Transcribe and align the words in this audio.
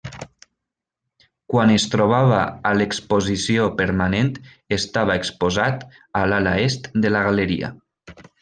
Quan 1.53 1.73
es 1.73 1.83
trobava 1.95 2.39
a 2.71 2.71
l'exposició 2.79 3.67
permanent 3.83 4.33
estava 4.81 5.19
exposat 5.25 5.87
a 6.23 6.27
l'ala 6.33 6.57
Est 6.67 6.91
de 7.07 7.17
la 7.17 7.23
galeria. 7.31 7.75